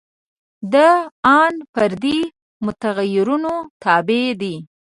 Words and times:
دا 0.73 0.89
ان 1.39 1.53
فردي 1.73 2.19
متغیرونو 2.65 3.53
تابع 3.83 4.25
دي. 4.41 4.55